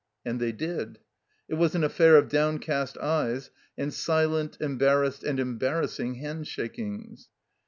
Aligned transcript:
And 0.25 0.39
they 0.39 0.51
did. 0.51 0.97
It 1.47 1.53
was 1.59 1.75
an 1.75 1.83
affair 1.83 2.15
of 2.15 2.27
downcast 2.27 2.97
eyes 2.97 3.51
and 3.77 3.93
silent, 3.93 4.57
embarrassed 4.59 5.23
and 5.23 5.39
embarrassing 5.39 6.15
hand 6.15 6.47
shakings. 6.47 7.29